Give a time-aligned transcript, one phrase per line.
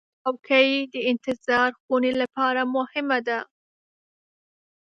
[0.23, 3.39] چوکۍ د انتظار خونې لپاره مهمه ده.